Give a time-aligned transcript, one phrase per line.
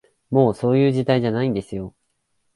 [0.31, 1.93] もう、そういう時代じゃないんですよ